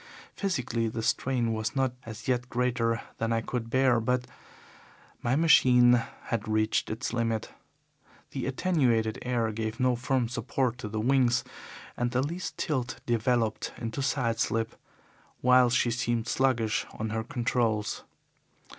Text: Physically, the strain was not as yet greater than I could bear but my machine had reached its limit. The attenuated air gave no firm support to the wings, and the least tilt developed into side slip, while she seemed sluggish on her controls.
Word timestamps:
Physically, 0.33 0.87
the 0.87 1.03
strain 1.03 1.53
was 1.53 1.75
not 1.75 1.93
as 2.07 2.27
yet 2.27 2.49
greater 2.49 3.03
than 3.19 3.31
I 3.31 3.41
could 3.41 3.69
bear 3.69 3.99
but 3.99 4.25
my 5.21 5.35
machine 5.35 5.93
had 6.23 6.47
reached 6.47 6.89
its 6.89 7.13
limit. 7.13 7.51
The 8.31 8.47
attenuated 8.47 9.19
air 9.21 9.51
gave 9.51 9.79
no 9.79 9.95
firm 9.95 10.27
support 10.27 10.79
to 10.79 10.89
the 10.89 10.99
wings, 10.99 11.43
and 11.95 12.09
the 12.09 12.23
least 12.25 12.57
tilt 12.57 12.99
developed 13.05 13.73
into 13.77 14.01
side 14.01 14.39
slip, 14.39 14.75
while 15.41 15.69
she 15.69 15.91
seemed 15.91 16.27
sluggish 16.27 16.87
on 16.93 17.11
her 17.11 17.23
controls. 17.23 18.03